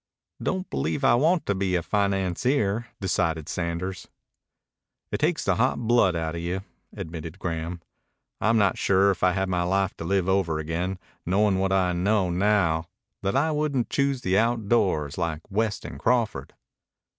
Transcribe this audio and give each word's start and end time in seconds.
"Don't 0.41 0.67
believe 0.71 1.03
I 1.03 1.13
want 1.13 1.45
to 1.45 1.53
be 1.53 1.75
a 1.75 1.83
financier," 1.83 2.87
decided 2.99 3.47
Sanders. 3.47 4.07
"It 5.11 5.19
takes 5.19 5.45
the 5.45 5.57
hot 5.57 5.77
blood 5.77 6.15
out 6.15 6.33
of 6.33 6.41
you," 6.41 6.61
admitted 6.91 7.37
Graham. 7.37 7.83
"I'm 8.39 8.57
not 8.57 8.79
sure, 8.79 9.11
if 9.11 9.21
I 9.21 9.33
had 9.33 9.47
my 9.47 9.61
life 9.61 9.95
to 9.97 10.03
live 10.03 10.27
over 10.27 10.57
again, 10.57 10.97
knowing 11.23 11.59
what 11.59 11.71
I 11.71 11.93
know 11.93 12.31
now, 12.31 12.87
that 13.21 13.35
I 13.35 13.51
wouldn't 13.51 13.91
choose 13.91 14.21
the 14.21 14.39
outdoors 14.39 15.19
like 15.19 15.41
West 15.51 15.85
and 15.85 15.99
Crawford." 15.99 16.55